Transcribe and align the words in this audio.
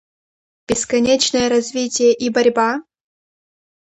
Бесконечное 0.67 1.47
развитие 1.47 2.15
и 2.15 2.31
борьба?.. 2.31 2.81